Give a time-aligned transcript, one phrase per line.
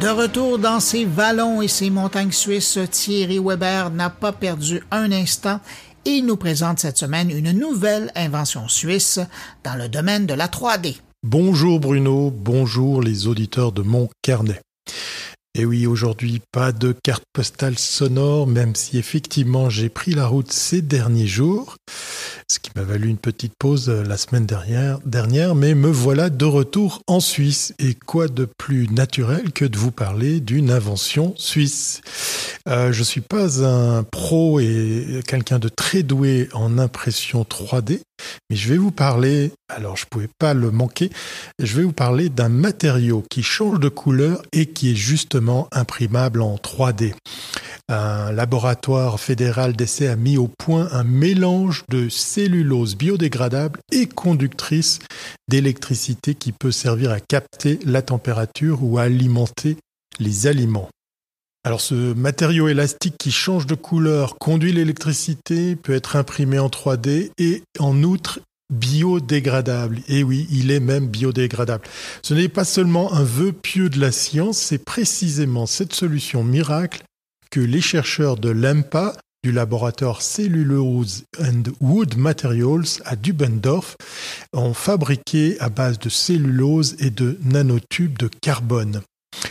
[0.00, 5.12] De retour dans ses vallons et ses montagnes suisses, Thierry Weber n'a pas perdu un
[5.12, 5.60] instant
[6.06, 9.20] et il nous présente cette semaine une nouvelle invention suisse
[9.62, 10.96] dans le domaine de la 3D.
[11.22, 14.62] Bonjour Bruno, bonjour les auditeurs de mon carnet.
[15.54, 20.50] Et oui, aujourd'hui, pas de carte postale sonore, même si effectivement j'ai pris la route
[20.50, 21.76] ces derniers jours,
[22.50, 26.44] ce qui m'a valu une petite pause euh, la semaine dernière, mais me voilà de
[26.44, 27.72] retour en Suisse.
[27.78, 32.00] Et quoi de plus naturel que de vous parler d'une invention suisse?
[32.68, 38.00] Euh, Je suis pas un pro et quelqu'un de très doué en impression 3D,
[38.50, 41.10] mais je vais vous parler, alors je ne pouvais pas le manquer,
[41.60, 46.42] je vais vous parler d'un matériau qui change de couleur et qui est justement imprimable
[46.42, 47.14] en 3D.
[47.92, 55.00] Un laboratoire fédéral d'essai a mis au point un mélange de cellulose biodégradable et conductrice
[55.48, 59.76] d'électricité qui peut servir à capter la température ou à alimenter
[60.20, 60.88] les aliments.
[61.64, 67.32] Alors ce matériau élastique qui change de couleur conduit l'électricité, peut être imprimé en 3D
[67.38, 68.38] et en outre
[68.72, 69.98] biodégradable.
[70.06, 71.82] Et oui, il est même biodégradable.
[72.22, 77.02] Ce n'est pas seulement un vœu pieux de la science, c'est précisément cette solution miracle
[77.50, 83.96] que les chercheurs de l'EMPA, du laboratoire Cellulose and Wood Materials à Dubendorf,
[84.52, 89.02] ont fabriqué à base de cellulose et de nanotubes de carbone.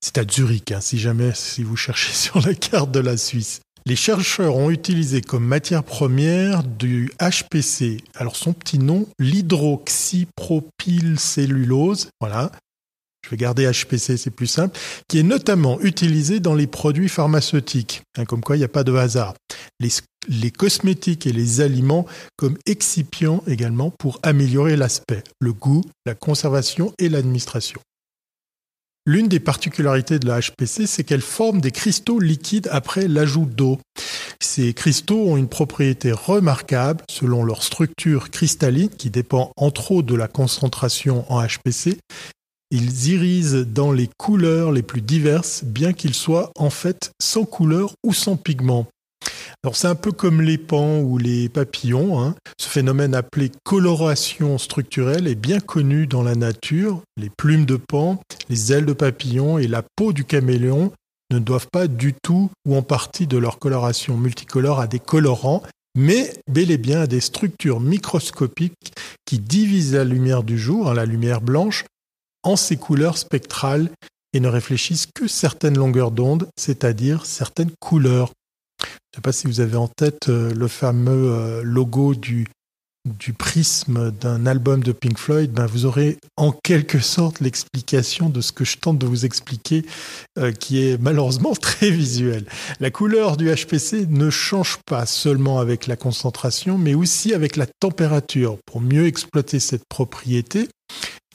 [0.00, 3.60] C'est à Zurich, hein, si jamais si vous cherchez sur la carte de la Suisse.
[3.86, 12.52] Les chercheurs ont utilisé comme matière première du HPC, alors son petit nom, l'hydroxypropylcellulose, voilà,
[13.30, 18.02] je vais garder HPC, c'est plus simple, qui est notamment utilisé dans les produits pharmaceutiques,
[18.18, 19.34] hein, comme quoi il n'y a pas de hasard.
[19.78, 19.90] Les,
[20.28, 26.92] les, cosmétiques et les aliments comme excipients également pour améliorer l'aspect, le goût, la conservation
[26.98, 27.80] et l'administration.
[29.06, 33.78] L'une des particularités de la HPC, c'est qu'elle forme des cristaux liquides après l'ajout d'eau.
[34.42, 40.16] Ces cristaux ont une propriété remarquable selon leur structure cristalline qui dépend entre autres de
[40.16, 41.98] la concentration en HPC.
[42.72, 47.94] Ils irisent dans les couleurs les plus diverses, bien qu'ils soient en fait sans couleur
[48.04, 48.86] ou sans pigment.
[49.64, 52.20] Alors c'est un peu comme les pans ou les papillons.
[52.20, 52.36] Hein.
[52.60, 57.02] Ce phénomène appelé coloration structurelle est bien connu dans la nature.
[57.16, 60.92] Les plumes de pan, les ailes de papillon et la peau du caméléon
[61.32, 65.62] ne doivent pas du tout ou en partie de leur coloration multicolore à des colorants,
[65.96, 68.92] mais bel et bien à des structures microscopiques
[69.26, 71.84] qui divisent la lumière du jour, hein, la lumière blanche,
[72.42, 73.90] en ses couleurs spectrales
[74.32, 78.32] et ne réfléchissent que certaines longueurs d'onde, c'est-à-dire certaines couleurs.
[78.80, 82.46] Je ne sais pas si vous avez en tête euh, le fameux euh, logo du,
[83.06, 88.40] du prisme d'un album de Pink Floyd, ben vous aurez en quelque sorte l'explication de
[88.40, 89.84] ce que je tente de vous expliquer,
[90.38, 92.46] euh, qui est malheureusement très visuel.
[92.78, 97.66] La couleur du HPC ne change pas seulement avec la concentration, mais aussi avec la
[97.80, 98.58] température.
[98.66, 100.68] Pour mieux exploiter cette propriété,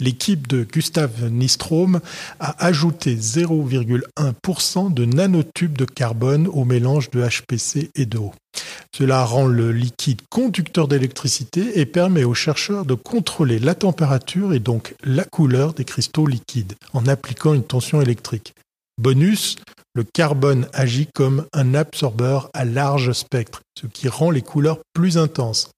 [0.00, 2.00] L'équipe de Gustave Nistrom
[2.40, 8.32] a ajouté 0,1% de nanotubes de carbone au mélange de HPC et d'eau.
[8.96, 14.60] Cela rend le liquide conducteur d'électricité et permet aux chercheurs de contrôler la température et
[14.60, 18.54] donc la couleur des cristaux liquides en appliquant une tension électrique.
[19.00, 19.56] Bonus,
[19.94, 25.18] le carbone agit comme un absorbeur à large spectre, ce qui rend les couleurs plus
[25.18, 25.70] intenses.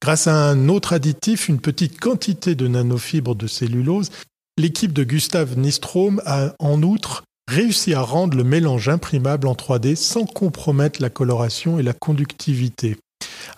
[0.00, 4.10] Grâce à un autre additif, une petite quantité de nanofibres de cellulose,
[4.58, 9.96] l'équipe de Gustave Nistrom a en outre réussi à rendre le mélange imprimable en 3D
[9.96, 12.96] sans compromettre la coloration et la conductivité.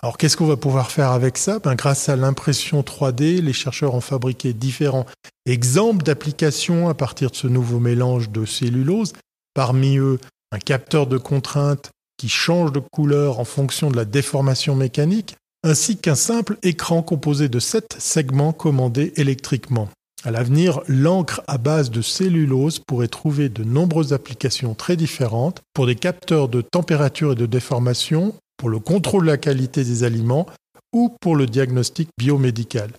[0.03, 1.59] Alors qu'est-ce qu'on va pouvoir faire avec ça?
[1.59, 5.07] Ben, Grâce à l'impression 3D, les chercheurs ont fabriqué différents
[5.47, 9.13] exemples d'applications à partir de ce nouveau mélange de cellulose
[9.57, 10.21] Parmi eux,
[10.53, 15.35] un capteur de contrainte qui change de couleur en fonction de la déformation mécanique,
[15.65, 19.89] ainsi qu'un simple écran composé de sept segments commandés électriquement.
[20.25, 25.87] À l'avenir, l'encre à base de cellulose pourrait trouver de nombreuses applications très différentes pour
[25.87, 30.47] des capteurs de température et de déformation, pour le contrôle de la qualité des aliments
[30.93, 32.91] ou pour le diagnostic biomédical.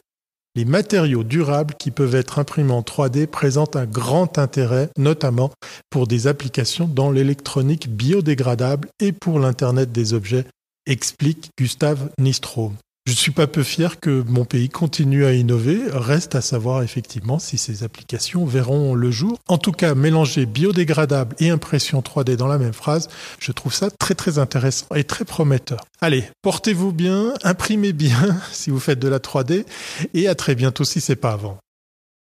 [0.55, 5.51] Les matériaux durables qui peuvent être imprimés en 3D présentent un grand intérêt, notamment
[5.91, 10.45] pour des applications dans l'électronique biodégradable et pour l'Internet des objets,
[10.87, 12.73] explique Gustave Nistrom.
[13.07, 15.79] Je suis pas peu fier que mon pays continue à innover.
[15.93, 19.39] Reste à savoir effectivement si ces applications verront le jour.
[19.47, 23.07] En tout cas, mélanger biodégradable et impression 3D dans la même phrase,
[23.39, 25.85] je trouve ça très très intéressant et très prometteur.
[26.01, 29.63] Allez, portez-vous bien, imprimez bien si vous faites de la 3D
[30.13, 31.59] et à très bientôt si c'est pas avant.